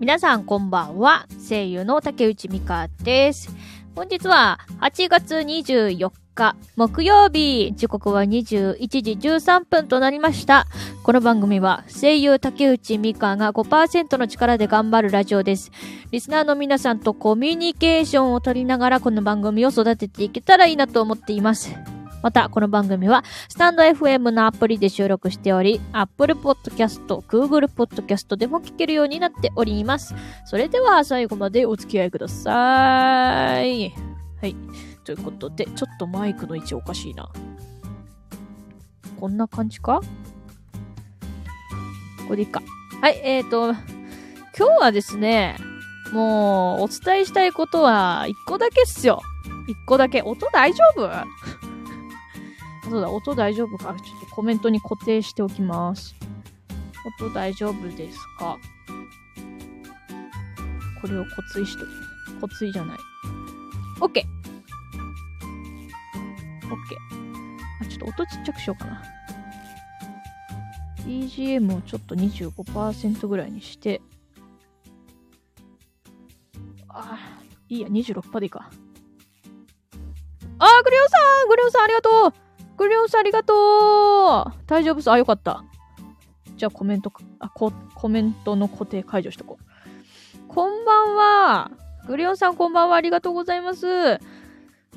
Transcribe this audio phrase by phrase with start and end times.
[0.00, 1.26] 皆さんこんばんは。
[1.46, 3.54] 声優の竹内美香です。
[3.94, 10.66] 本日は8月24日木曜日、時刻は21時13分となりました。
[11.02, 15.70] この番組は声優竹内美香が5%の力で頑張るラジオです。
[16.10, 21.76] リスナーの皆さんとコミュニケーションを取りながらこの番組を育てていけたらいいなと思っています。
[22.22, 30.14] また、この番組は、スタンド FM のアプリで収録しており、Apple Podcast、Google Podcast でも聞けるようになっております。
[30.44, 33.94] それでは、最後までお付き合いください。
[34.40, 34.54] はい。
[35.04, 37.30] ということで、ちょっとマイクの位置おかしいな。
[39.18, 40.00] こんな感じか？
[42.28, 42.62] これでいいか。
[43.00, 43.78] はい、えーと、今
[44.58, 45.56] 日はですね、
[46.12, 49.22] もう、お伝えしたいことは、一個だけっすよ。
[49.68, 50.20] 一個だけ。
[50.20, 51.08] 音大丈夫？
[52.90, 53.94] そうだ、音大丈夫か？
[53.94, 56.14] ちょっとコメントに固定しておきます。
[57.18, 58.58] 音大丈夫ですか？
[61.00, 62.40] これをこついしときます。
[62.40, 62.98] こついじゃない。
[64.00, 64.08] OK!
[64.10, 64.24] OK!
[67.80, 69.02] あ、ちょっと音ちっちゃくしようかな。
[71.06, 74.02] BGM をちょっと25%ぐらいにして、
[76.88, 77.18] あ、あ
[77.68, 78.68] いいや、26%でいいか。
[80.58, 81.16] あー、グリオさ
[81.46, 82.49] んグリオさんありがとう
[82.80, 85.62] グリオンさんありがとう大丈夫そうあ、よかった。
[86.56, 90.48] じゃあコメント、あ、こ、コメントの固定解除しとこう。
[90.48, 91.70] こんばんは。
[92.06, 92.96] グリオンさんこんばんは。
[92.96, 93.86] ありがとうございます。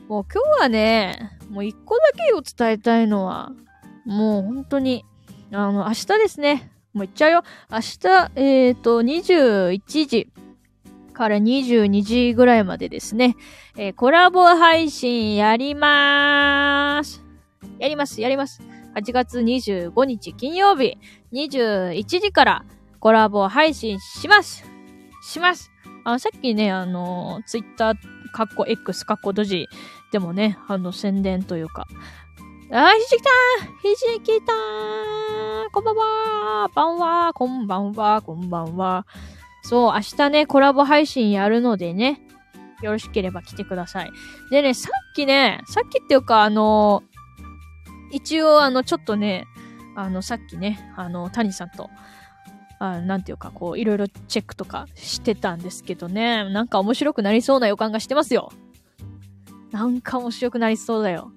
[0.07, 3.51] もう今日はね、もう一個だけを伝えたいのは、
[4.05, 5.03] もう本当に、
[5.51, 6.71] あの、明日ですね。
[6.93, 7.43] もう言っちゃうよ。
[7.69, 10.31] 明日、えっ、ー、と、21時
[11.11, 13.35] から22時ぐらいまでですね、
[13.75, 17.22] えーコラボ配信やりまーす。
[17.79, 18.61] やります、やります。
[18.95, 20.97] 8月25日金曜日、
[21.33, 22.65] 21時から
[22.99, 24.63] コラボ配信します。
[25.21, 25.71] します。
[26.03, 27.95] あの、さっきね、あの、ツイッター、
[28.33, 29.67] カッコ X、カッコドジ
[30.11, 31.87] でもね、あの、宣伝というか、
[32.71, 34.53] あ、ひじきたーひじきた
[35.71, 39.05] こんばんはばんはこんばんはこんばんは
[39.61, 42.19] そう、明日ね、コラボ配信やるのでね、
[42.81, 44.11] よろしければ来てください。
[44.49, 47.03] でね、さっきね、さっきっていうか、あの
[48.13, 49.45] 一応、あの、ちょっとね、
[49.95, 51.89] あの、さっきね、あの、谷さんと、
[52.79, 58.51] あなんていうか、こう、いろいろチェックとかしてたんですけどね、なんか面白くなりそうな予感がしてますよ。
[59.71, 61.31] なんか面白くなりそうだよ。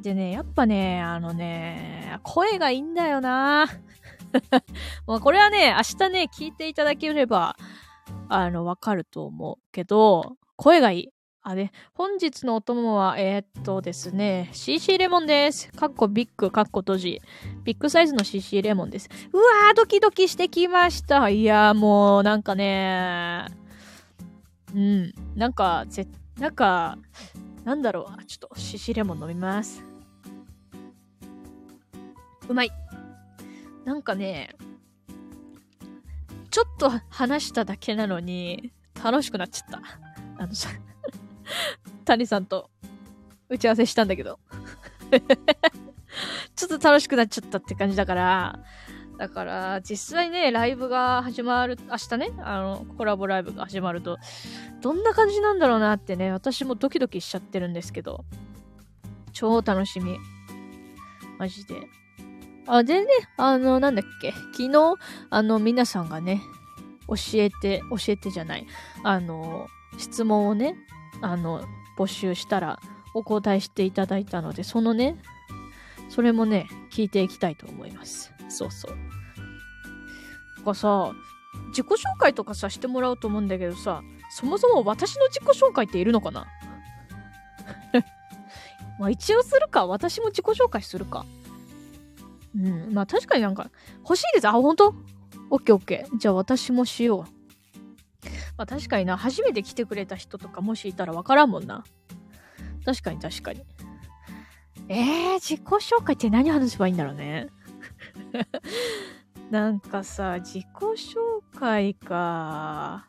[0.00, 3.66] でね、やっぱね、あのね、声がいいんだよな
[5.06, 7.56] もうこれはね、明日ね、聞いていただければ、
[8.28, 11.10] あの、わかると思うけど、声がいい。
[11.42, 15.72] あれ、本日のお供は、えー、っとですね、CC レモンです。
[15.72, 17.22] かっこビッグ、かっこ閉じ。
[17.64, 19.08] ビッグサイズの CC レモンです。
[19.32, 21.28] うわー、ドキドキしてきました。
[21.28, 23.46] いやーもう、なんかね、
[24.74, 26.06] うん、なんか、ぜ、
[26.38, 26.98] なんか、
[27.64, 28.24] なんだろう。
[28.24, 29.84] ちょっと CC レモン飲みます。
[32.48, 32.70] うまい。
[33.84, 34.56] なんかね、
[36.50, 38.72] ちょっと話しただけなのに、
[39.02, 39.82] 楽しくなっちゃった。
[40.42, 40.68] あのさ、
[42.04, 42.70] 谷さんと
[43.48, 44.38] 打ち合わせしたんだけど。
[46.56, 48.58] ちょっと楽しくなっちゃったって感じだから、
[49.18, 54.16] だから、実際ね、ライブが始まる、明日ね、あの、コラボライブが始まると、
[54.80, 58.24] どんな感じなんだろうなってね、私もドキドキしちゃってるんですけど、
[59.32, 60.18] 超楽しみ。
[61.38, 61.88] マジで。
[62.66, 63.06] あ、でね、
[63.36, 64.94] あの、なんだっけ、昨日、
[65.30, 66.40] あの、皆さんがね、
[67.08, 68.66] 教えて、教えてじゃない、
[69.02, 70.76] あの、質問をね、
[71.22, 71.62] あの、
[71.96, 72.80] 募集したら、
[73.14, 75.16] お答えしていただいたので、そのね、
[76.08, 78.32] それもね、聞いていきたいと思います。
[78.48, 79.08] そうそう。
[80.68, 81.12] かさ、
[81.68, 86.46] 自己紹介とかさ、してもらおうと思うんだけどさ、そもそも私の自己紹介っているのかな？
[89.00, 89.86] まあ一応するか。
[89.86, 91.24] 私も自己紹介するか。
[92.54, 92.92] うん。
[92.92, 93.70] まあ確かになんか、
[94.00, 94.48] 欲しいです。
[94.48, 94.94] あ、ほんと
[95.50, 96.18] オッケーオッケー。
[96.18, 97.37] じゃあ私もしよう。
[98.58, 101.84] まあ確かにな、初めて来てくれた人とかもしいたらわからんもんな。
[102.84, 103.62] 確かに確かに。
[104.88, 107.48] えー、自己紹介って何話せばいいんだろうね。
[109.50, 111.16] なんかさ、自己紹
[111.58, 113.08] 介か。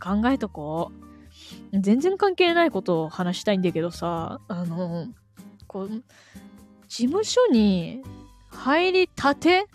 [0.00, 0.92] 考えとこ
[1.72, 1.80] う。
[1.80, 5.06] 全然関係ないことを話したいんだけどさ、あの、
[5.66, 5.88] こう、
[6.88, 8.02] 事務所に
[8.48, 9.66] 入りたて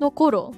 [0.00, 0.52] の頃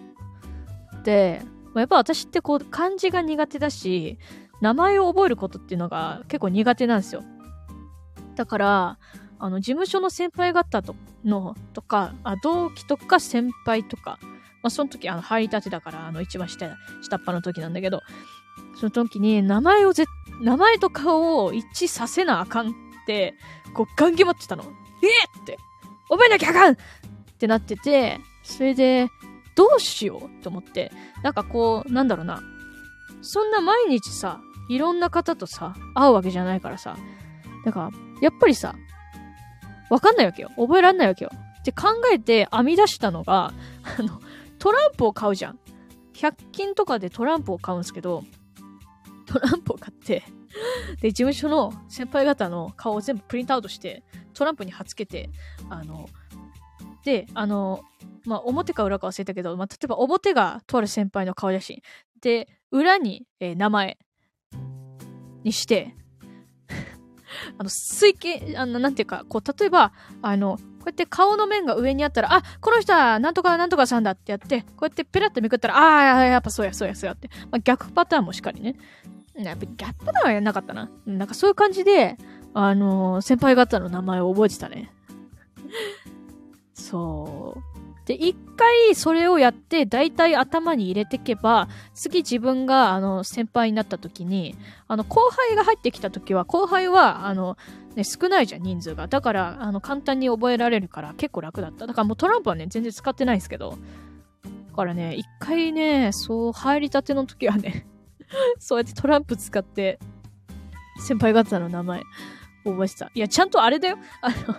[1.00, 1.42] って、
[1.78, 4.18] まあやっぱ私ってこう漢字が苦手だし、
[4.60, 7.22] 名前を覚えることっていうのが結構苦手なんですよ。
[8.34, 8.98] だから、
[9.38, 14.18] あの、事務所の先輩方との、とか、あ同期とか先輩とか
[14.62, 18.02] まあ、その時、あの、入りたてだから、あの、一番下、下っ端の時なんだけど、
[18.78, 20.04] その時に、名前をぜ、
[20.40, 22.72] 名前と顔を一致させなあかんっ
[23.06, 23.34] て、
[23.74, 24.64] こう、ガン決まってたの。
[24.64, 25.58] えって、
[26.08, 26.76] 覚えなきゃあかんっ
[27.38, 29.08] てなってて、それで、
[29.58, 30.92] どうしようって思って、
[31.24, 32.40] なんかこう、なんだろうな。
[33.22, 36.96] そんな毎日さ、いろんな方とさ、会うわけじゃないからさ。
[37.64, 37.90] だか、
[38.22, 38.76] やっぱりさ、
[39.90, 40.50] わかんないわけよ。
[40.56, 41.32] 覚えらんないわけよ。
[41.58, 43.52] って考えて編み出したのが、
[43.98, 44.20] あの、
[44.60, 45.58] トランプを買うじゃん。
[46.14, 48.22] 100均とかでトランプを買うんですけど、
[49.26, 50.22] トランプを買って、
[51.00, 55.30] で、事務所の先輩方の顔を全部プリントアウトして、トランプに貼っつけて、
[55.68, 56.08] あの、
[57.04, 57.82] で、あの、
[58.24, 61.82] まあ、表か裏か忘れたけど、まあ、例えば表がとある先輩の顔写真。
[62.20, 63.98] で、裏に、えー、名前
[65.44, 65.94] にして、
[67.58, 69.92] あの、水形、あの、なんていうか、こう、例えば、
[70.22, 77.28] あの、こうやって顔の面が上にあったら、あ、この人はなんとかなんとかさんだってやって、こうやってペラッとめくったら、ああ、やっぱそうや、そうや、そうやって。
[77.50, 78.76] まあ、逆パターンもしっかりね。
[79.34, 80.90] やっぱ逆パターンはやんなかったな。
[81.06, 82.16] なんかそういう感じで、
[82.54, 84.92] あのー、先輩方の名前を覚えてたね。
[86.78, 88.06] そう。
[88.06, 97.58] で、一回それをやって、大体頭に入れてけば、次自分が、あの、先輩になった時に、あの、後輩が入ってきた時は、後輩は、あの、
[97.96, 99.08] ね、少ないじゃん、人数が。
[99.08, 101.86] だから、あの、簡単に覚えられるから結構楽だった。
[101.86, 103.76] だからもうトランプはね、全然使ってないんですけど。
[104.70, 107.84] だからね、一回ね、そう、入りたての時はね
[108.58, 109.98] そうやってトランプ使って、
[111.00, 112.02] 先輩方の名前、
[112.64, 113.10] 覚えてた。
[113.12, 113.98] いや、ちゃんとあれだよ。
[114.22, 114.54] あの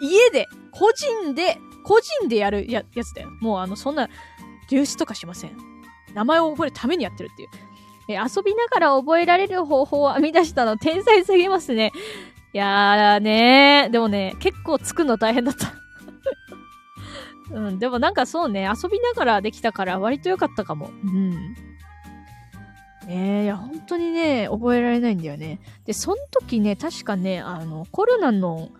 [0.00, 3.30] 家で、個人で、個人でやるややつだよ。
[3.40, 4.08] もうあの、そんな、
[4.70, 5.56] 流出とかしません。
[6.14, 7.48] 名前を覚えるためにやってるっていう。
[8.08, 11.92] え遊びながら覚えられる方法を編み出したの、天才すぎますね。
[12.52, 13.90] いやーねー。
[13.90, 15.74] でもね、結構作るの大変だった。
[17.50, 20.90] うん、でもなんかそうね、遊びながらできたから割と良かったかも。
[21.04, 21.54] うん。
[23.06, 25.60] ねえ、いや、本当にね、覚えられないんだよね。
[25.84, 28.70] で、その時ね、確かね、あの、コロナの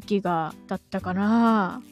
[0.00, 1.82] 時が、だったかな。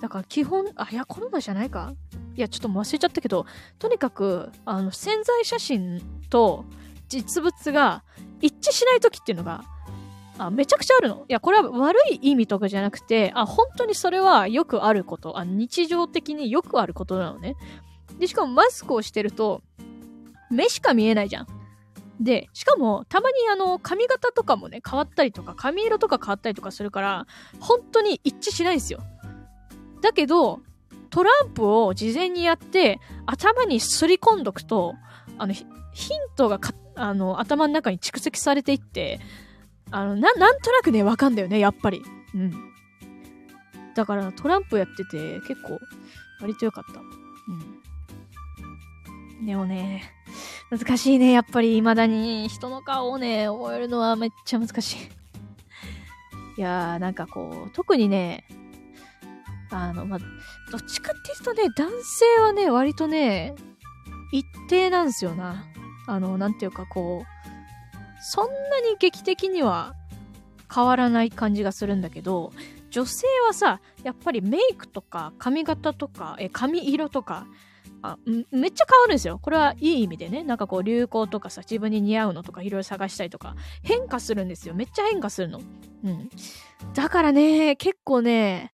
[0.00, 1.94] だから基本、あ、いや、コロナじゃないか
[2.34, 3.46] いや、ちょっと忘れちゃったけど、
[3.78, 6.64] とにかく、あの、潜在写真と
[7.08, 8.02] 実物が
[8.40, 9.62] 一致しない時っていうのが、
[10.38, 11.24] あめちゃくちゃあるの。
[11.28, 15.38] いや、これは悪い意味とかじゃなくて、あ、本当にそれはよくあること。
[15.38, 17.54] あ日常的によくあることなのね。
[18.18, 19.62] で、しかもマスクをしてると、
[20.50, 21.46] 目しか見えないじゃん。
[22.22, 27.26] で、しかも、たまにあの、髪型とかもね、変わったりとか、髪色とか変わったりとかするから、
[27.60, 29.00] 本当に一致しないんですよ。
[30.00, 30.60] だけど、
[31.10, 34.94] トランプを事前にやって、頭にすり込んどくと、
[35.38, 35.66] あの、ヒン
[36.36, 36.58] トが
[36.94, 39.20] あの、頭の中に蓄積されていって、
[39.90, 42.02] あの、な、なんとなくね、わかんだよね、やっぱり。
[42.34, 42.52] うん。
[43.94, 45.78] だから、トランプやってて、結構、
[46.40, 47.00] 割と良かった。
[49.38, 49.46] うん。
[49.46, 50.04] でもね、
[50.72, 54.96] 難しいね、やっぱり、未だに、人の顔をね、覚えるのはめっちゃ難しい。
[56.56, 58.46] いやー、なんかこう、特にね、
[59.70, 60.24] あの、ま、ど
[60.78, 63.54] っちかっていうとね、男性はね、割とね、
[64.32, 65.66] 一定なんですよな。
[66.06, 69.94] あの、なんていうかこう、そんなに劇的には
[70.74, 72.50] 変わらない感じがするんだけど、
[72.88, 77.46] 女性はさ、やっぱりメイクとか髪型とか、え、髪色とか、
[78.02, 79.38] あめっちゃ変わるんですよ。
[79.38, 80.42] これはいい意味でね。
[80.42, 84.74] なんかこう流行とかさ、自分に似合うのとかいろいろ探したりとか、変化するんですよ。
[84.74, 85.60] めっちゃ変化するの。
[86.04, 86.30] うん。
[86.94, 88.72] だからね、結構ね、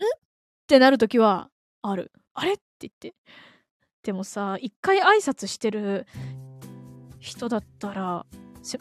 [0.00, 0.04] ん？
[0.04, 0.20] っ
[0.66, 1.50] てなるときは
[1.82, 2.12] ある。
[2.34, 2.52] あれ？
[2.52, 3.14] って言って。
[4.04, 6.06] でもさ、一回挨拶してる
[7.18, 8.26] 人だったら、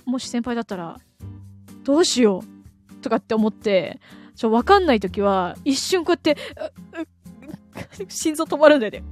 [0.05, 0.99] もし先輩だったら、
[1.83, 2.43] どうしよ
[2.91, 3.99] うとかって思って、
[4.35, 6.37] ちょ、わかんないときは、一瞬こうやって、
[8.09, 9.03] 心臓止まるんだよね。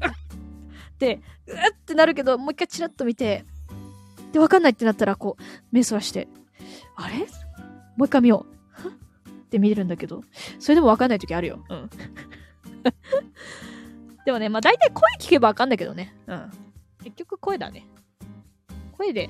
[1.00, 3.46] で、うってなるけど、もう一回チラッと見て、
[4.32, 6.27] で、わかんないってなったら、こう、目そらして、
[6.96, 7.20] あれ？
[7.96, 8.60] もう一回見よう。
[9.50, 10.24] って見れるんだけど、
[10.60, 11.63] それでもわかんないときあるよ。
[11.70, 11.89] うん。
[14.25, 16.15] でもね、まあ大体声聞けばわかんだけどね。
[16.27, 16.51] うん。
[17.03, 17.88] 結局声だね。
[18.91, 19.29] 声で、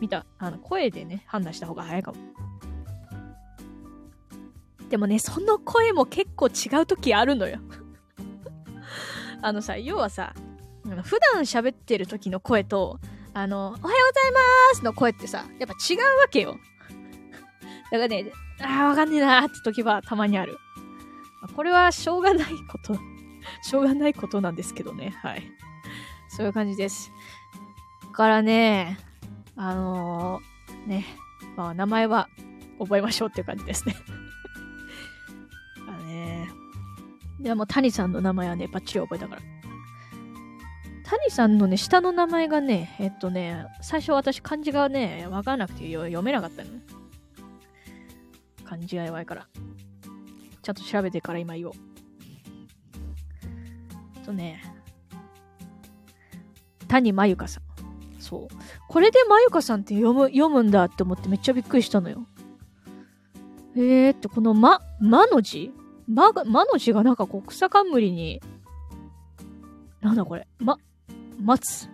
[0.00, 2.18] 見た、あの、声でね、判断した方が早いかも。
[4.90, 7.58] でもね、その声も結構違う時あるのよ
[9.40, 10.34] あのさ、要はさ、
[10.84, 13.00] 普段喋ってる時の声と、
[13.32, 13.98] あの、おはようござい
[14.72, 16.58] ますの声ってさ、やっぱ違うわけよ。
[17.90, 20.58] だからね、ああ、わかんねえなーって時はたまにある。
[21.56, 22.98] これはしょうがないこと、
[23.62, 25.14] しょうがないことなんですけどね。
[25.22, 25.50] はい。
[26.28, 27.10] そういう感じです。
[28.12, 28.98] からね、
[29.56, 31.06] あのー、ね、
[31.56, 32.28] まあ名前は
[32.78, 33.96] 覚えましょうっていう感じですね。
[35.88, 36.50] あね。
[37.40, 39.53] でも谷さんの名前はね、バッチリ覚えたから。
[41.18, 46.70] 谷さんのね、下の名前がね、えっとね、最初私漢字がね、わからなくて読めなかったの。
[48.64, 49.46] 漢字が弱いから。
[50.62, 51.72] ちゃんと調べてから今言おう。
[54.24, 54.62] とね、
[56.88, 57.62] 谷まゆかさん。
[58.18, 58.54] そう。
[58.88, 62.26] これでまゆかさんって読む、読むんだって思ってめっちゃびっくりしたのよ。
[63.76, 65.70] えーって、このま、まの字？
[66.06, 68.40] まが、まの字がなんかこう草冠に、
[70.00, 70.78] なんだこれ、ま、
[71.44, 71.90] 松。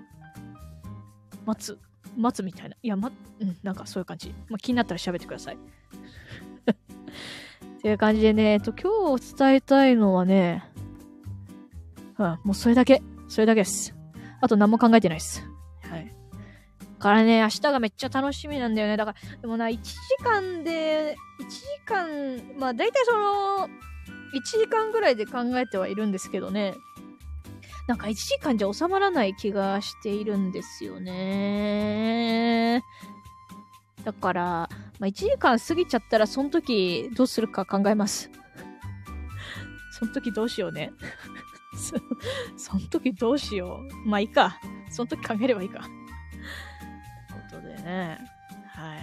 [1.45, 1.79] 松。
[2.17, 2.77] 松みたいな。
[2.81, 4.33] いや、ま、うん、なんかそういう感じ。
[4.49, 5.57] まあ、気になったら喋ってください。
[6.71, 10.65] っていう感じでね、えっと、今日伝えたいのはね、
[12.19, 13.03] うん、もうそれだけ。
[13.29, 13.95] それだけです。
[14.41, 15.45] あと何も考えてないです。
[15.83, 16.15] はい。
[17.01, 18.97] からね、明日がめっちゃ楽しみなんだよね。
[18.97, 19.93] だから、でもな、1時
[20.23, 23.69] 間で、1時間、まあ大体その、
[24.33, 26.75] 1時間ぐらいで考えてはいるんですけどね。
[27.91, 32.85] なんか1時間じゃ収まらない気がしているんですよね。
[34.05, 34.43] だから、
[35.01, 38.31] まあ、1時間過ぎちゃったら、その時どうするか考えます。
[39.91, 40.93] その時どうしようね。
[42.57, 44.09] その時どうしよう。
[44.09, 44.61] まあいいか。
[44.89, 45.81] その時考えればいいか。
[45.81, 45.87] こ
[47.51, 48.19] とでね。
[48.69, 48.95] は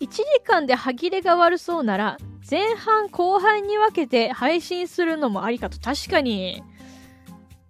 [0.00, 0.04] い。
[0.04, 2.16] 1時間で歯切れが悪そうなら、
[2.48, 5.80] 前半後半に分けて配信するのもありかと。
[5.80, 6.62] 確かに。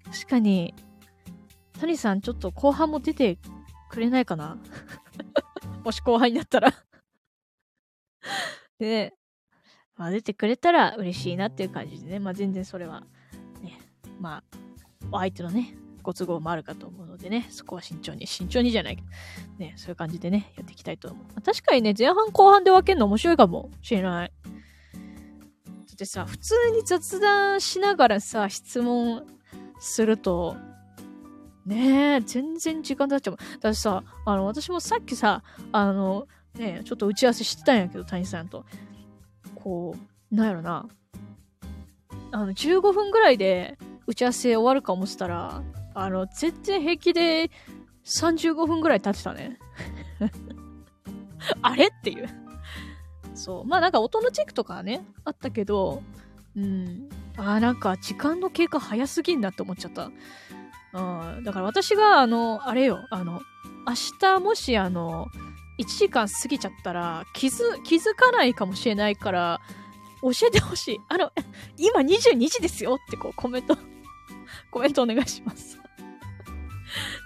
[0.04, 0.75] 確かに。
[1.80, 3.38] 谷さん、ちょっと後半も出て
[3.90, 4.59] くれないかな
[5.85, 6.73] もし後半になったら
[8.78, 9.14] で、
[9.97, 13.02] まあ、出てくれたら嬉しいなっていう感じでね、まあ全然それは、
[13.62, 13.78] ね、
[14.21, 14.59] まあ、
[15.11, 15.75] お相手のね、
[16.07, 19.09] ご都合もあるかと思うのでね、そこは慎重に、慎重にじゃないけど、
[19.59, 21.25] ね、そういう感じでね、やっていきたいと思う。
[21.25, 24.33] まあ、確かにね、前半後半で分けるの面白いかもしれない。
[24.45, 24.45] だ
[25.93, 29.27] ってさ、普通に雑談しながらさ、質問
[29.81, 30.57] すると、
[31.65, 33.37] ねえ、全然時間経っちゃう。
[33.61, 38.65] だってさ、あの、私もさっきさ、あの、ねちょっと打ち合わせしてたんやけど、谷さんと。
[39.57, 39.97] こ
[40.31, 40.87] う、なんやろな。
[42.31, 45.63] あの、15分ぐらいで打ち合わせ終わるか思ってたら、
[45.97, 47.50] あの、全然平気で
[48.05, 49.59] 35分ぐらい経ってたね。
[51.62, 51.87] あれ？
[51.87, 52.29] っていう。
[53.35, 53.65] そう。
[53.65, 56.03] まあなんか音のチェックとかね、あったけど、
[56.55, 57.09] うん。
[57.38, 60.11] ああ、なんか時間の経過早すぎんなって思っちゃった。
[60.93, 61.45] うん。
[61.45, 63.41] だから私が、あの、あれよ、あの、
[63.87, 65.29] 明日もしあの、
[65.79, 69.61] 1時間過ぎちゃったら気づ、気づかないかもしれないから、
[70.23, 71.00] 教えてほしい。
[71.09, 71.33] あの、
[71.79, 73.79] 今22時ですよってこうコメント
[74.71, 75.79] コメントお願いします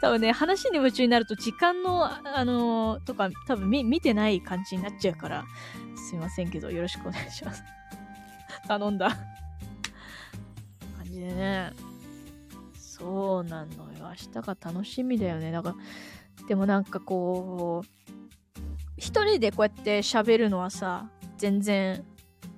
[0.00, 5.44] 多分ね、話に夢中になると時間の、あのー、とか多分見、見てない感じになっちゃうから、
[6.08, 7.62] すいませんけど、よろしくお願いします
[8.66, 9.10] 頼んだ
[10.96, 11.72] 感じでね。
[12.74, 14.08] そうなのよ。
[14.08, 15.50] 明日が楽しみだよね。
[15.50, 18.10] だから、でもなんかこう、
[18.98, 21.08] 一人でこうやって喋るのはさ、
[21.38, 22.04] 全然、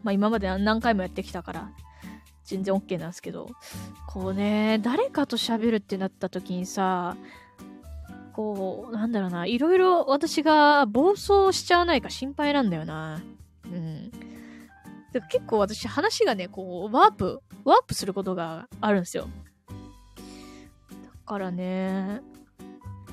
[0.03, 1.71] まあ今まで何回もやってきたから、
[2.53, 3.49] 全然 OK なんですけど、
[4.07, 7.17] こうね、誰かと喋るってなった時にさ、
[8.35, 13.23] こう、なんだろうな、いろいろ私が暴走しちゃわないか心配なんだよな。
[13.65, 14.13] うん。
[15.31, 19.29] 結構私話がね、こう、ワープ、ワープすることがあるんですよ。
[20.91, 22.21] だからね、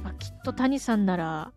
[0.03, 1.53] あ、きっと谷さんなら、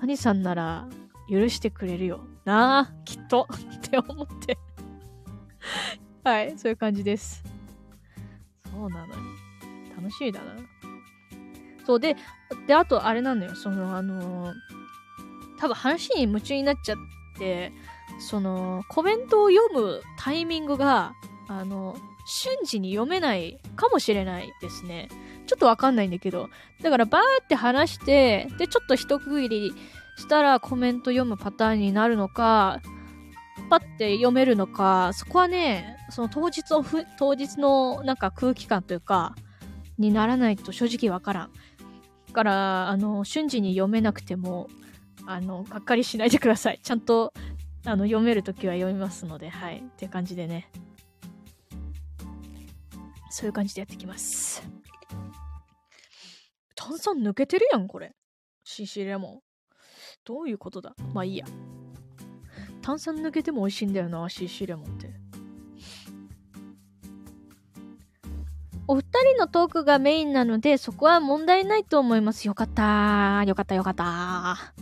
[0.00, 0.88] 谷さんなら
[1.28, 4.56] 許してくれるよなあ、きっとって思って
[6.24, 7.42] はい、そういう感じです。
[8.70, 9.20] そうなのよ。
[9.96, 10.52] 楽しみだな。
[11.86, 12.16] そうで、
[12.66, 13.54] で、あとあれなんだよ。
[13.54, 14.54] その、あのー、
[15.58, 16.98] 多分話に夢中になっちゃっ
[17.38, 17.72] て、
[18.20, 21.14] その、コメントを読むタイミングが、
[21.48, 21.96] あの、
[22.26, 25.08] 瞬時に読めないかもしれないですね。
[25.46, 26.50] ちょっとわかんないんだけど。
[26.82, 29.72] だからバーって話して、で、ちょっと一区切り
[30.18, 32.82] したらコメント読むパターンになるのか、
[33.68, 39.34] パッて読めるのか、そこはね、その当日のふ、当日のなんか空気感というか、
[39.98, 41.52] にならないと正直わからん。
[42.28, 44.68] だから、あの、瞬時に読めなくても、
[45.26, 46.80] あの、がっかりしないでください。
[46.82, 47.32] ちゃんと、
[47.84, 49.78] あの、読めるときは読みますので、はい。
[49.78, 50.70] っていう感じでね。
[53.30, 54.62] そういう感じでやってきます。
[56.74, 58.14] 炭酸抜けてるやん、これ。
[58.64, 59.40] CC レモン。
[60.24, 60.94] どういうことだ？
[61.12, 61.46] まあいいや。
[62.88, 65.10] 炭酸抜けても美味しいんだよな、CC レモンって。
[68.86, 69.02] お二
[69.34, 72.48] 人のトークがメインなので、そこは問題ないと思います。
[72.48, 74.72] よかったよかったよかった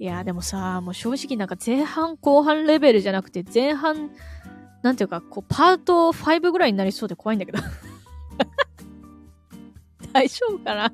[0.00, 4.10] いや、でもさ、もう正直なんか前半後半レベルじゃなくて、前半
[4.82, 7.60] なんていうか、こう、パート5ぐらいになりそうで怖いんだけど。
[10.12, 10.92] 大丈夫かな？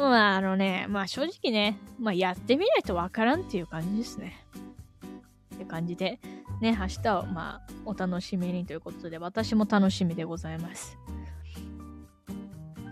[0.00, 4.44] まあ、あのね、まあ正直ね、まあやってみないとわからんっていう感じですね。
[5.54, 6.20] って感じで、
[6.60, 10.98] ね、明日をまあお楽しみにということで、私も楽しみでございます。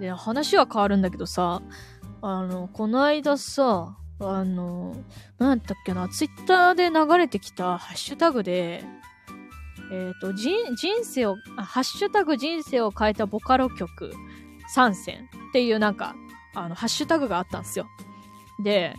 [0.01, 1.63] で、話は変わるんだけどさ、
[2.23, 4.97] あの、この間さ、あの、
[5.39, 8.85] なんだっけな、ツイッターで流れてきたハッシュタグで、
[9.93, 10.57] えっ、ー、と、人、
[11.03, 14.13] 生を、ハッシュタグ人生を変えたボカロ曲
[14.69, 16.15] 参戦っていうなんか、
[16.55, 17.87] あの、ハッシュタグがあったんですよ。
[18.63, 18.97] で、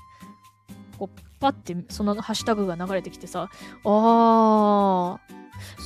[0.98, 3.50] こう、パッてそのハッシュタグが流れてきてさ、
[3.84, 5.20] あー、そ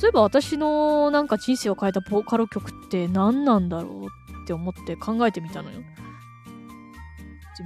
[0.02, 4.06] ういえば私のなんか人生を変えたボーカル曲って何なんだろう
[4.42, 5.80] って思って考えてみたのよ。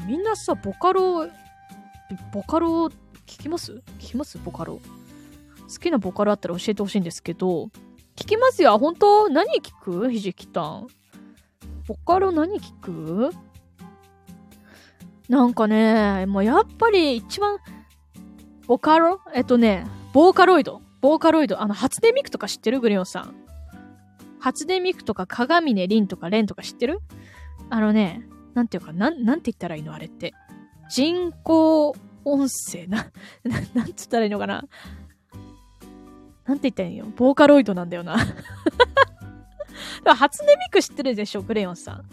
[0.06, 1.28] みんなさ、ボカロ、
[2.32, 2.86] ボカロ
[3.26, 3.82] 聞きます？
[3.98, 4.38] 聞きます？
[4.38, 4.80] ボカロ。
[5.66, 7.66] 好きなボカロあったら教えてほしいんですけど、
[8.16, 8.76] 聞きますよ。
[8.78, 9.28] 本当？
[9.28, 10.10] 何聞く？
[10.10, 10.88] ひじきたん。
[11.86, 13.30] ボカロ何聞く？
[15.34, 17.58] なんかね、もうやっぱり一番、
[18.68, 19.20] ボカロ？
[19.34, 20.80] えっとね、ボーカロイド。
[21.00, 21.60] ボーカロイド。
[21.60, 22.78] あの、初音ミクとか知ってる？
[22.78, 23.34] グリオンさん。
[24.38, 27.00] 初音ミクとか鏡音凛とかレンとか知ってる？
[27.68, 28.24] あのね、
[28.54, 29.92] なんていうか、なん、なんて言ったらいいの？
[29.92, 30.34] あれって。
[30.88, 33.10] 人工音声な、
[33.42, 34.64] な、なんつったらいいのかな？
[36.46, 37.06] なんて言ったらいいの？
[37.06, 38.16] ボーカロイドなんだよな
[40.06, 42.04] 初音ミク知ってるでしょ、クレヨンさん。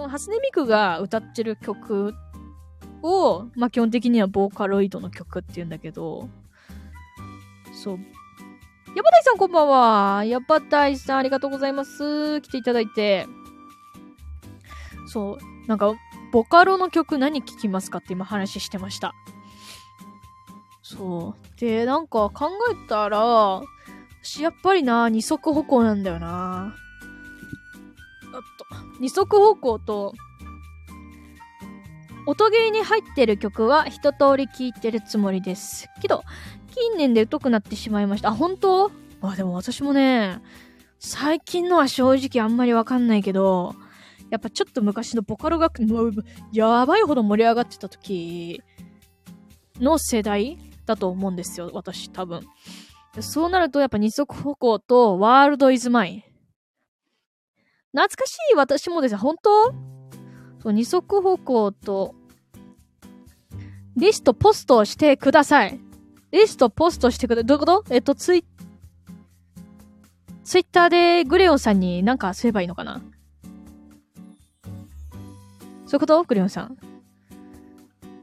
[0.00, 2.14] その初音ミクが歌ってる曲
[3.02, 6.26] を、まあ、基本的にはボーカロイドの曲って言うんだけど、
[7.74, 7.98] そう。
[8.96, 10.24] ヤバタイさんこんばんは。
[10.24, 12.40] ヤバタイさんありがとうございます。
[12.40, 13.26] 来ていただいて。
[15.06, 15.68] そう。
[15.68, 15.92] なんか、
[16.32, 19.12] ボカロの曲何聴きますかって今話してました。
[20.82, 21.60] そう。
[21.60, 23.20] で、なんか考えたら、
[24.22, 26.74] 私やっぱりな、二足歩行なんだよな。
[29.00, 30.14] 二足歩行と、
[32.26, 35.88] 音ゲーに入ってる曲は一通り聴いてるつもりです。
[36.02, 36.22] けど、
[36.74, 38.28] 近年で疎くなってしまいました。
[38.28, 38.90] あ、本当？
[39.22, 40.40] あ、でも私もね、
[40.98, 43.74] 最近のは正直あんまりわかんないけど、
[44.28, 45.72] やっぱちょっと昔のボカロが、
[46.52, 48.62] やばいほど盛り上がってた時
[49.80, 52.42] の世代だと思うんですよ、私多分。
[53.20, 56.22] そうなるとやっぱ二足歩行とワールドイズマイン。
[57.92, 59.72] 懐かしい私もですね、本当？
[60.62, 62.14] そう、二足歩行と、
[63.96, 65.80] リストポストしてください。
[66.30, 67.46] リストポストしてください。
[67.46, 67.84] どういうこと？
[67.94, 68.44] えっと、ツイ、
[70.44, 73.02] ツイッターでグレオンさんになんかすればいいのかな？
[75.86, 76.22] そういうこと？
[76.22, 76.76] グレオンさん。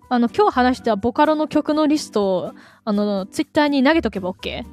[0.09, 2.53] あの、今日話したボカロの曲のリストを、
[2.85, 4.63] あの、ツイッターに投げとけば OK?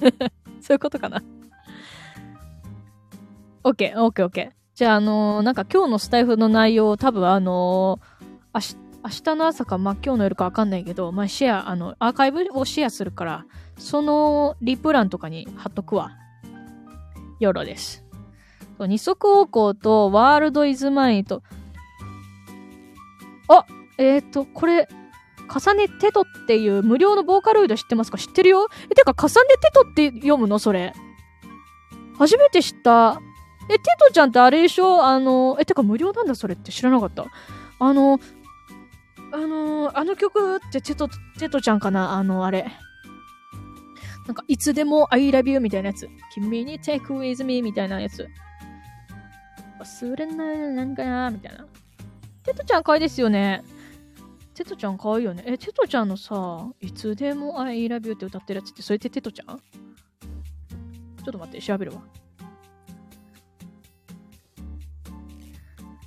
[0.60, 1.22] そういうことかな？
[3.62, 4.54] オッケー、オッケー、オッケー。
[4.74, 13.44] じゃあ、あのー、なんか今日のスタイフの内容、多分あのー、明日の朝か、まあ、今日の夜かわかんないけど、まあ、シェア、あの、アーカイブをシェアするから、
[13.76, 16.12] そのリプランとかに貼っとくわ。
[17.38, 18.02] よろです。
[18.78, 21.42] 二足歩行とワールドイズマインと、
[23.48, 23.66] あ
[23.98, 24.88] えっ、ー、と、これ、
[25.54, 28.16] 重ねテトっていう無料のボーカロイド知ってますか？
[28.16, 28.68] 知ってるよ？
[28.88, 30.58] え、てか、重ねテトって読むの？
[30.58, 30.94] それ。
[32.16, 33.20] 初めて知った。
[33.70, 35.04] え、テトちゃんってあれでしょ？
[35.04, 37.26] あの、え、てか無料なんだそれって知らなかった。
[37.78, 38.18] あの、
[39.32, 42.12] あの、あの曲ってテト、テトちゃんかな？
[42.12, 42.66] あの、あれ。
[44.26, 46.08] なんか、いつでも I love you みたいなやつ。
[46.34, 48.28] 君に take with me みたいなやつ。
[49.80, 51.64] 忘れない何かなみたいな。
[52.42, 53.62] テトちゃん可愛いですよね。
[54.54, 55.44] テトちゃん可愛いよね。
[55.46, 59.56] え、テトちゃんのさ、いつでも I love you って歌ってるやつって、それってテトちゃん？
[59.56, 59.62] ちょ
[61.30, 62.02] っと待って、調べるわ。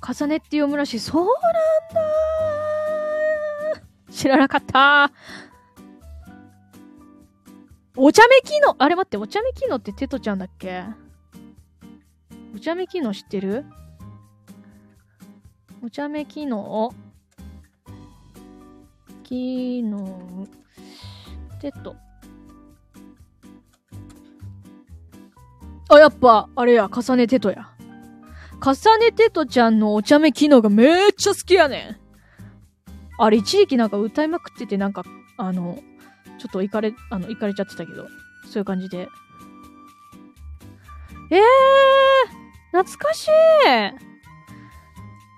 [0.06, 1.00] 重ねって読むらしい。
[1.00, 1.34] そうなん
[3.76, 5.10] だ知らなかった
[7.96, 10.84] お茶目機能あれ待って、お茶目機能ってテトちゃんだっけ？
[12.54, 13.64] お茶目機能知ってる？
[15.82, 16.92] お茶目機能
[19.22, 20.46] 機能
[21.60, 21.96] テト。
[25.88, 27.73] あ、やっぱ、あれや、重ねテトや。
[28.64, 31.96] 重ねてとちゃんのお茶目機能がめっちゃ好きやねん。
[33.18, 35.04] あれ、一時期なんか歌いまくってて、なんか、
[35.36, 35.78] あの、
[36.38, 38.06] ちょっといかれ、あの、いかれちゃってたけど、
[38.50, 39.08] そういう感じで。
[41.30, 41.40] えー、
[42.72, 43.30] 懐かしい
[43.66, 43.92] え、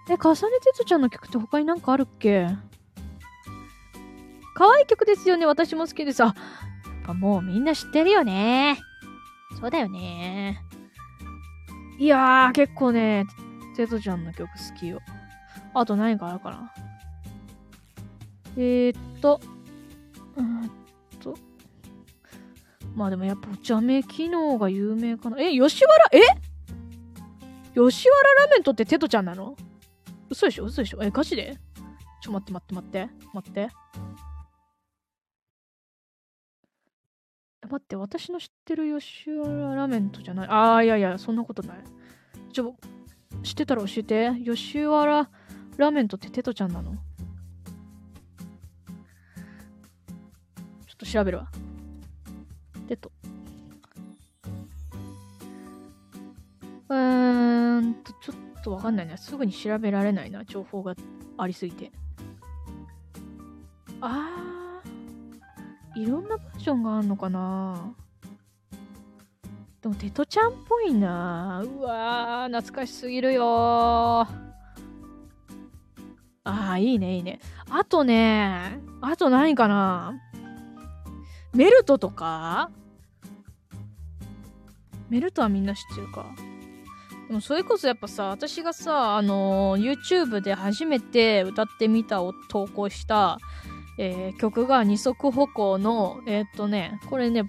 [0.09, 2.49] 重ねてとちゃんの曲って他になんかあるっけ？
[4.55, 5.47] 可愛い曲ですよね。
[5.47, 6.23] 私も好きです。
[6.25, 6.35] あ、
[7.05, 8.79] ぱもうみんな知ってるよね。
[9.61, 10.62] そうだよね。
[11.99, 13.25] いやー、結構ね、
[13.77, 15.01] テトちゃんの曲好きよ。
[15.75, 16.73] あと何かあるかな
[18.57, 19.41] えー、っと、
[20.37, 20.71] うん
[21.21, 21.35] と、
[22.95, 25.41] まあでもやっぱお茶目機能が有名かな。
[25.41, 26.21] え、吉原、え？
[27.75, 29.55] 吉原ラメントってテトちゃんなの？
[30.31, 30.65] 嘘でしょ？
[30.65, 30.99] 嘘でしょ？
[31.03, 31.59] え、ガチで？
[32.23, 33.09] ちょ、待って待って待って。
[33.35, 33.69] 待って。
[37.67, 40.49] 待って、私の知ってる吉原ラーメントじゃない？
[40.49, 41.79] ああ、いやいや、そんなことない。
[42.53, 42.77] ちょ、
[43.43, 44.33] 知ってたら教えて。
[44.45, 45.29] 吉原
[45.77, 46.93] ラーメントってテトちゃんなの？
[46.93, 46.99] ちょ
[50.95, 51.49] っと調べるわ。
[52.89, 53.13] テト。
[56.89, 59.17] うーんと、ちょっとわかんないな。
[59.17, 60.45] すぐに調べられないな。
[60.45, 60.95] 情報が
[61.37, 61.93] ありすぎて。
[64.01, 64.36] あー。
[65.97, 67.95] いろんなバージョンがあんのかな？
[69.81, 71.63] でも、テトちゃんっぽいな。
[71.65, 74.27] うわー、懐かしすぎるよ。
[76.45, 77.41] ああ、いいね、いいね。
[77.71, 80.15] あとね、あと何かな？
[81.55, 82.71] メルトとか？
[85.09, 86.27] メルトはみんな知ってるか？
[87.29, 93.39] でもそれこそやっぱさ、私がさ、あのー、YouTube で初めて歌ってみたを投稿した、
[93.99, 97.45] えー、曲が二足歩行の、えー、っとね、これね、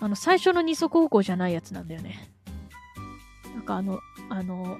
[0.00, 2.30] あの、最初の二足歩行じゃないやつなんだよね。
[3.54, 4.78] なんかあの、あの、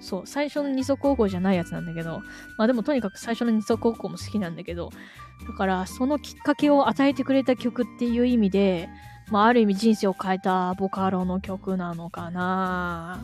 [0.00, 2.22] そう、最初の二足歩行じゃないやつなんだけど、
[2.58, 4.90] まあでもとにかく最初の二足歩行も好きなんだけど、
[5.46, 8.88] だからそのきっかけを与えてくれた曲っていう意味で、
[9.30, 13.20] まあある意味人生を変えたボカロの曲なのかな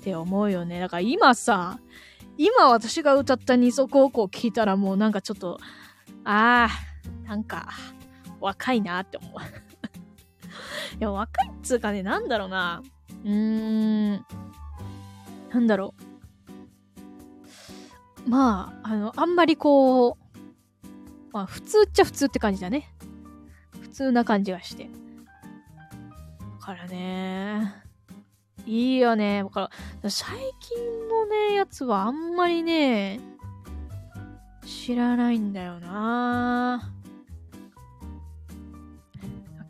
[0.00, 0.80] って思うよね。
[0.80, 1.78] だから今さ、
[2.36, 5.58] 今私が歌った二足歩行聞いたらもうなんかちょっと、
[6.24, 7.68] ああ、なんか、
[8.40, 9.32] 若いなって思う。
[10.98, 12.82] いや、若いっつうかね、なんだろうな。
[13.24, 14.26] うーん、
[15.52, 15.94] なんだろ
[18.26, 18.28] う。
[18.28, 20.14] まあ、あの、あんまりこう、
[21.32, 22.92] まあ、普通っちゃ普通って感じだね。
[23.80, 24.90] 普通な感じがして。
[26.60, 27.72] だからね、
[28.66, 29.42] いいよね。
[29.42, 29.70] だか
[30.02, 33.20] ら、最近のね、やつはあんまりね、
[34.80, 36.90] 知らないんだよな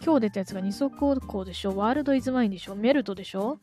[0.05, 1.77] 今日出たやつが二足歩行でしょ？
[1.77, 2.77] ワールドイズマインでしょ？
[2.77, 3.59] メルトでしょ？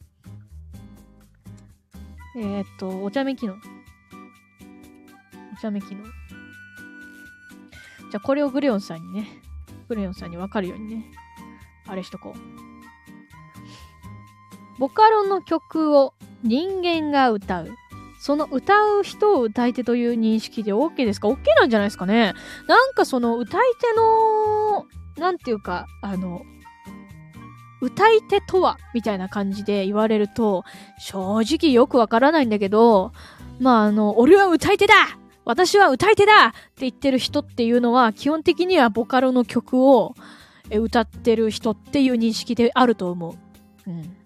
[2.35, 3.55] えー、っと、お茶目機能。
[5.53, 6.03] お茶目機能。
[6.03, 9.27] じゃあこれをグレオンさんにね、
[9.87, 11.05] グレオンさんにわかるようにね、
[11.87, 12.39] あれしとこう。
[14.79, 17.69] ボカロの曲を人間が歌う。
[18.27, 22.33] その歌う人を歌い手という認識で OK ですか ?OK なんじゃないですかね
[22.67, 24.85] なんかその歌い手の、
[25.17, 26.41] なんていうか、あの、
[27.79, 30.65] 歌い手とはみたいな感じで言われると、
[30.99, 33.13] 正直よくわからないんだけど、
[33.61, 34.93] まああの、俺は歌い手だ
[35.45, 40.15] 私は歌い手だって言ってる人っていうのは、基本的にはボカロの曲を
[40.69, 43.37] 歌ってる人っていう認識であると思
[43.85, 43.89] う。
[43.89, 44.16] うん。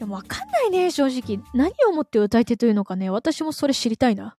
[0.00, 1.44] でもわかんないね、正直。
[1.52, 4.34] 何をもって歌い手というのかね、私もそれ知りたいな。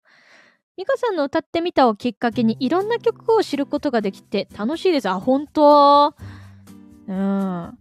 [0.78, 5.10] ミカさんの歌ってみたをきっかけにいろんな曲を知ることができて楽しいです。
[5.10, 6.14] あ、本当？
[7.08, 7.78] うん。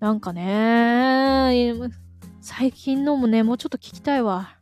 [0.00, 1.74] なんかね、
[2.40, 4.56] 最近のもね、もうちょっと聞きたいわ。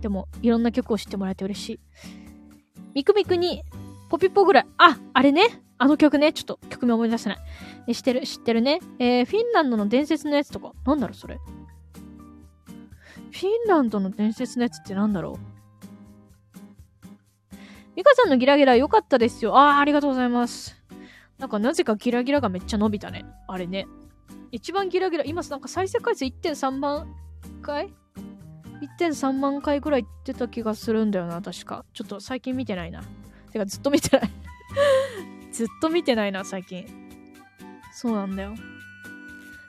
[0.00, 1.80] でも、いろんな曲を知ってもらえて嬉しい。
[2.94, 3.62] ミクミクに、
[4.12, 4.66] ポピポぐらい。
[4.76, 5.62] あ、あれね。
[5.78, 6.34] あの曲ね。
[6.34, 7.36] ちょっと曲名思い出せな
[7.86, 7.94] い。
[7.94, 8.78] 知ってる、知ってるね。
[8.98, 11.38] えー、フィンランドの伝説のやつとか、なんだろ、それ。
[13.30, 15.38] フィンランドの伝説のやつってなんだろ
[17.52, 17.56] う？
[17.96, 19.56] ミカさんのギラギラ良かったですよ。
[19.56, 20.76] ああ、ありがとうございます。
[21.38, 23.24] なんかなぜかギラギラがめっちゃ伸びたね。
[23.48, 23.86] あれね。
[24.50, 27.08] 一番ギラギラ、今なんか再生回数1.3万
[27.62, 27.94] 回
[29.00, 31.86] ?1.3 万回ぐらい行ってた気がするんだよな、確か。
[31.94, 33.02] ちょっと最近見てないな。
[33.52, 34.30] てかずっと見てない
[35.52, 36.86] ずっと見てないな、最近。
[37.92, 38.54] そうなんだよ。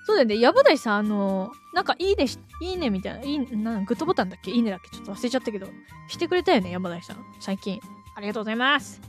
[0.06, 0.40] そうだよね。
[0.40, 2.26] やぶだいさん、あの、なんかいいね
[2.62, 4.52] いいねみたいな、いい、なグッドボタンだっけ？
[4.52, 4.90] いいねだっけ？
[4.96, 5.68] ちょっと忘れちゃったけど、
[6.08, 7.18] してくれたよね、山田さん。
[7.40, 7.80] 最近。
[8.16, 9.02] ありがとうございます。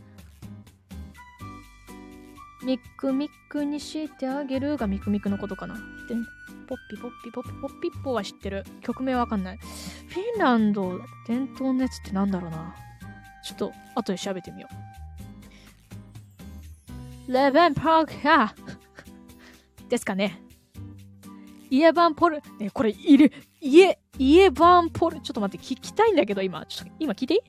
[2.65, 5.75] ミックミックにしてあげるがミクミクのことかな。
[5.75, 5.81] で、
[6.67, 8.65] ポッピポッピポッピポッピッポは知ってる。
[8.81, 9.59] 曲名わかんない。
[9.59, 12.75] フィンランド伝統のやつってなんだろうな。
[13.45, 14.69] ちょっと、後で調べてみよ
[17.29, 17.33] う。
[17.33, 18.07] レベンパー
[18.55, 18.65] ク
[19.89, 20.41] ですかね。
[21.71, 26.65] イエバンポル、ね、これいる、イエ、イエバンポル、ちょっと待って、聞きたいんだけど、今。
[26.67, 27.41] ちょっと、今聞いていい？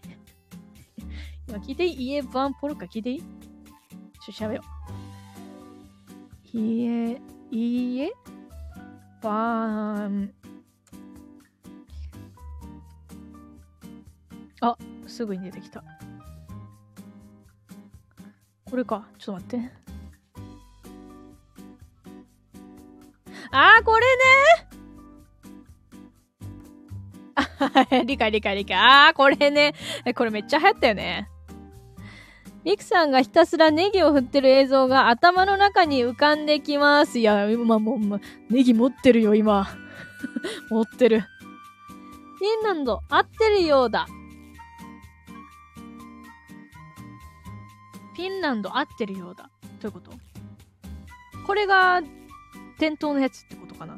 [1.48, 2.04] 今聞いていい？
[2.10, 3.20] イエバンポルか聞いていい？
[3.20, 4.64] ちょっと調べよ
[6.54, 6.58] う。
[6.58, 8.12] いいえ、いいえ、
[9.22, 10.34] バン。
[14.62, 15.84] あ、すぐに出てきた。
[18.70, 19.08] これか。
[19.18, 19.72] ちょっと待って。
[23.52, 24.24] あー、これね
[27.36, 28.76] あ理解理解理解。
[28.76, 29.74] あー、これね。
[30.16, 31.30] これめっちゃ流行ったよね。
[32.66, 37.20] ミクさんがひたすらネギを振ってる映像が頭の中に浮かんできます。
[37.20, 39.68] いや、今もう、ネギ持ってるよ、今。
[40.72, 41.20] 持ってる。
[41.20, 44.08] フィンランド、合ってるようだ。
[48.16, 49.50] フィンランド合ってるようだ。
[49.64, 50.12] どういうこと？
[51.46, 52.02] これが、
[52.80, 53.98] 伝統のやつってことかな？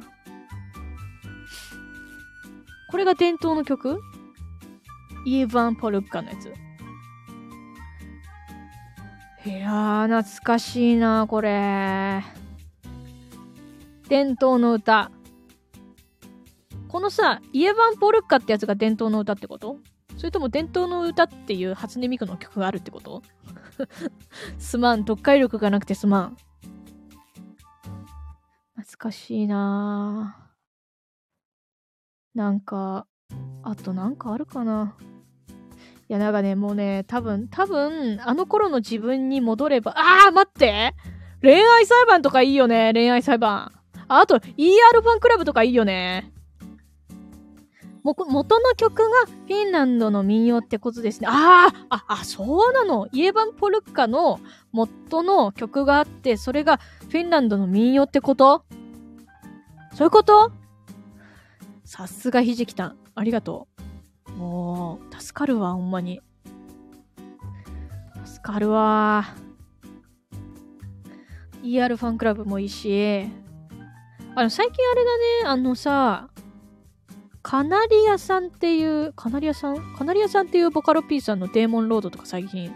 [2.90, 4.00] これが伝統の曲？
[5.24, 6.52] イーヴァン・ポルッカのやつ。
[9.46, 12.22] いやー、懐かしいな、これ。
[14.08, 15.10] 伝統の歌。
[16.88, 19.76] このさ、イエヴァン・ポルッカってやつが伝統の歌ってこと？
[20.16, 23.22] それとも伝統の歌っていう初音ミクの曲があるってこと？
[24.58, 26.36] すまん、読解力がなくてすまん。
[28.76, 30.52] 懐かしいな
[32.34, 33.06] なんか、
[33.62, 34.96] あとなんかあるかな
[36.08, 40.94] いや、なんかね、もうね、多分、多分、あの頃の自分に戻れば、あー待って
[41.42, 43.72] 恋愛裁判とかいいよね、恋愛裁判。
[44.08, 46.32] あ、あと、ER ファンクラブとかいいよね。
[48.14, 51.28] も、元の曲がフィンランドの民謡ってことですね。
[51.28, 53.08] あああ、あ、そうなの。
[53.12, 54.40] イエバン・ポルッカの
[54.72, 58.64] 元の曲があって、それがフィンランドの民謡ってこと？
[59.94, 60.52] そういうこと？
[61.84, 62.96] さすがひじきたん。
[63.14, 63.68] ありがと
[64.28, 64.32] う。
[64.32, 66.20] もう、助かるわ、ほんまに。
[68.24, 69.24] 助かるわ。
[71.62, 73.26] ER ファンクラブもいいし、
[74.34, 76.28] あの、最近あれだね、あのさ、
[77.48, 82.70] カナリアさんっていう、カナリアさんカナリアさんっていうボカロ P さんのデーモンロードとか最近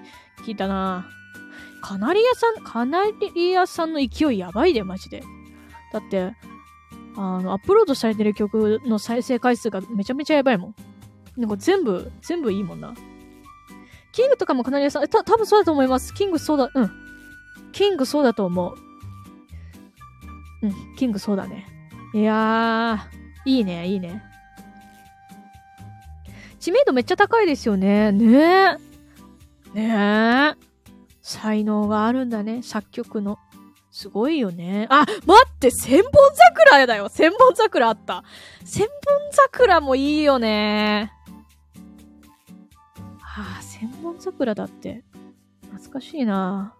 [0.47, 1.07] 聞いたな。
[1.83, 3.03] カナリアさん、カナ
[3.35, 5.23] リアさんの勢いやばいで、マジで。
[5.93, 6.33] だって、
[7.17, 10.75] あの、アップロードされてる曲の再生回数がめちゃめちゃやばいもん。
[11.37, 12.95] なんか全部、全部いいもんな。
[14.13, 16.15] キングとかもかなり屋さん、た、多分そうだと思います。
[16.15, 16.91] キングそうだ、うん。
[17.73, 18.75] キングそうだと思う。
[20.63, 21.67] うん、キングそうだね。
[22.15, 24.32] いやー、いいね、いいね。
[26.63, 28.13] 知名度めっちゃ高いですよね。
[28.13, 28.79] ね
[29.75, 29.75] え。
[29.75, 30.55] ねえ。
[31.21, 33.41] 才能があるんだね、作曲の。
[33.91, 34.87] すごいよね。
[34.89, 36.13] あ、待って、千本
[36.55, 37.09] 桜だよ。
[37.09, 38.23] 千本桜あった。
[38.65, 38.89] 千本
[39.33, 41.11] 桜もいいよね。
[43.19, 45.03] はあ、千本桜だって。
[45.73, 46.77] 懐かしいな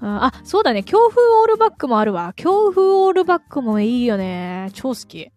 [0.00, 0.82] ああ、そうだね。
[0.82, 2.32] 強風オールバックもあるわ。
[2.34, 4.70] 強風オールバックもいいよね。
[4.72, 5.32] 超好き。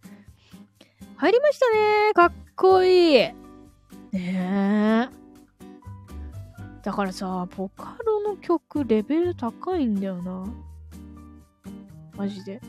[1.20, 2.14] 入りましたね。
[2.14, 3.18] かっこいい。
[3.18, 3.34] ね
[4.14, 5.10] え。
[6.82, 10.48] だからさ、ボカロの曲レベル高いんだよな。
[12.16, 12.62] マジで。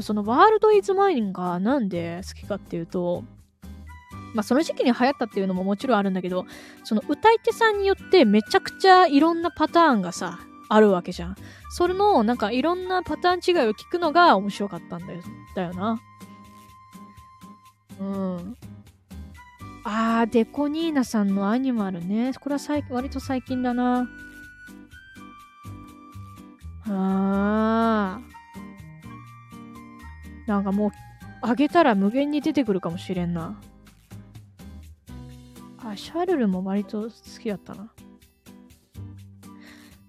[0.00, 3.24] そのワールドイズマインがなんで好きかっていうと、
[4.32, 6.46] まあその時期に流行ったっていうのももちろんあるんだけど、
[6.82, 10.38] その歌い手さんによってめちゃくちゃいろんなパターンがさ、
[10.70, 11.36] あるわけじゃん。
[11.68, 15.20] それのなんかいろんなパターン違いを聞くのが面白かったんだよ
[15.54, 16.00] だよな。
[18.02, 18.04] う
[18.40, 18.56] ん。
[19.84, 22.32] あー、デコニーナさんのアニマルね。
[22.40, 24.08] これは最割と最近だな。
[26.86, 30.48] あー。
[30.48, 30.90] なんかもう、
[31.42, 33.60] あげたら無限に出てくるかもしれんな。
[35.78, 37.10] あ、シャルルも割と好
[37.40, 37.92] きだったな。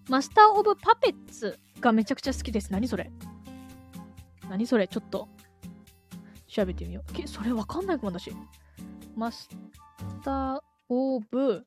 [0.10, 2.72] マスター・オブ・パペッツがめちゃくちゃ好きです。
[2.72, 3.12] 何それ
[4.50, 5.28] 何それちょっと、
[6.54, 7.28] 調べてみよう。
[7.28, 8.32] それわかんないかも、私。
[9.16, 9.50] マス
[10.24, 11.66] ター・オブ・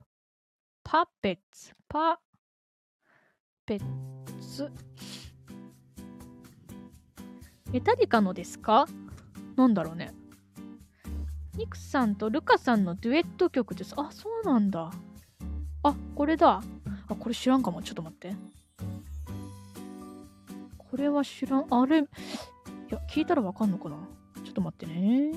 [0.84, 1.74] パペッツ。
[1.88, 2.20] パ
[3.66, 3.80] ペッ
[4.40, 4.70] ツ。
[7.72, 8.86] メタリカのですか？
[9.56, 10.14] なんだろうね。
[11.54, 13.94] ニクさんとルカさんのデュエット曲です。
[13.96, 14.92] あ、そうなんだ。
[15.82, 16.62] あ、これだ。
[17.08, 17.82] あ、これ知らんかも。
[17.82, 18.36] ちょっと待って。
[20.78, 21.66] これは知らん。
[21.70, 22.04] あれ、い
[22.90, 23.96] や、聞いたらわかんのかな？
[24.56, 25.32] と待ってね。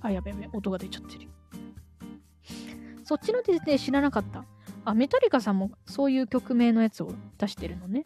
[0.00, 0.48] あ、やべやべ。
[0.52, 1.28] 音が出ちゃってる。
[3.04, 4.44] そっちのですね、知らなかった。
[4.84, 8.02] あ、メタリカさんもそういう曲名のやつを出してるのね。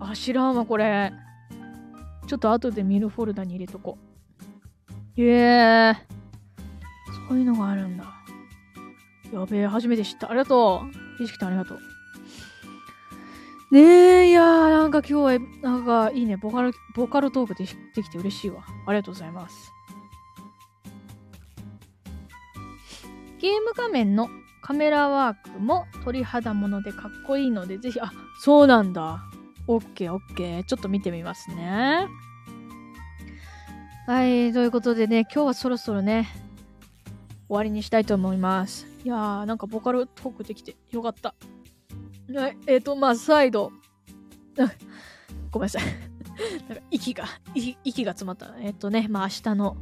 [0.00, 1.12] あ、知らんわ、これ。
[2.26, 3.96] ちょっと後で見るフォルダに入れとこ
[5.16, 5.20] う。
[5.22, 5.94] へえ。
[7.28, 8.17] そういうのがあるんだ。
[9.32, 10.30] やべえ、初めて知った。
[10.30, 11.18] ありがとう。
[11.18, 11.78] ひじきたんありがとう。
[13.70, 13.80] ね
[14.24, 16.38] え、いやー、なんか今日は、なんかいいね。
[16.38, 17.64] ボカル、ボカルトークで
[17.94, 18.64] できて嬉しいわ。
[18.86, 19.72] ありがとうございます。
[23.38, 24.28] ゲーム画面の
[24.62, 28.10] カメラワークも鳥肌ものでかっこいいので、ぜひ、あ、
[28.40, 29.20] そうなんだ。
[29.66, 30.64] オッケーオッケー。
[30.64, 32.08] ちょっと見てみますね。
[34.06, 36.26] はい、ということでね、今日はそろそろね、
[37.48, 38.86] 終わりにしたいと思います。
[39.04, 41.34] いやー、なんかボカルトークできてよかった。
[42.34, 43.72] はい、えっ、ー、と、まあ、再度、
[45.50, 45.82] ごめんなさい。
[46.68, 48.54] なんか息が、息が詰まった。
[48.60, 49.76] えっ、ー、とね、まあ、明日の、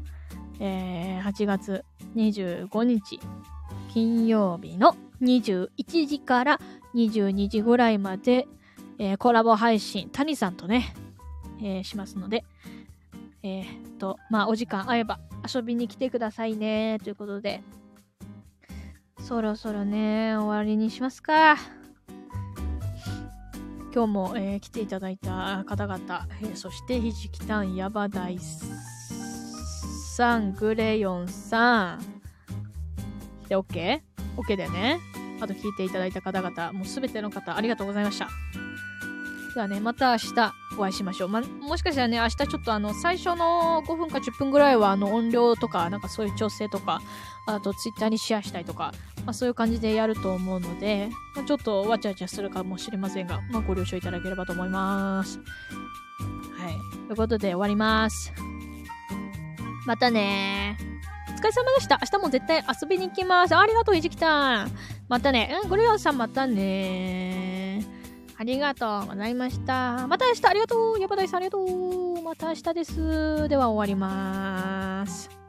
[0.61, 3.21] えー、8月25日、
[3.93, 5.69] 金曜日の21
[6.07, 6.61] 時から
[6.95, 8.47] 22時ぐらいまで、
[8.99, 10.95] えー、コラボ配信、谷さんとね、
[11.61, 12.45] えー、しますので、
[13.47, 15.21] えー、っと、まあ、お時間合えば
[15.55, 17.63] 遊びに来てくださいね、ということで、
[19.21, 21.57] そろそろね、終わりにしますか。
[23.95, 28.39] 今日も、えー、来ていただいた方々、えー、そしてひじきたん、やばだい
[30.17, 32.01] さん、グレヨンさん、
[33.49, 34.03] で OK?OK、
[34.37, 34.57] OK?
[34.57, 34.99] だよね。
[35.41, 38.29] あと聞いていただいた方々、もうすべての方、ありがとうございました。
[39.55, 41.29] ではね、また明日お会いしましょう。
[41.29, 47.01] ま、もしかしたらね、明日ちょっとあの、最初の5分か10分ぐらいは、あの、音量とか、なんかそういう調整とか、
[47.47, 48.93] あと Twitter にシェアしたりとか、
[49.25, 55.39] まあ、そういう感じでやると思うので、まあ、ちょっとわちゃわちゃするかもしれませんが、まあ、ご了承いただければと思います。
[55.39, 55.45] は
[56.71, 57.07] い。
[57.07, 58.33] ということで終わります。
[59.87, 60.77] またね
[61.29, 62.01] お疲れ様でした。
[62.03, 63.55] 明日も絶対遊びに行きます。
[63.57, 64.73] ありがとう、ひじきたん。
[65.09, 65.57] またね。
[65.63, 67.56] うん、ごりょうさんまたね
[68.39, 70.07] ありがとうございました。
[70.07, 71.01] また明日ありがとう。
[71.01, 72.23] 山田さんありがとう。
[72.23, 73.49] また明日です。
[73.49, 75.46] では終わります。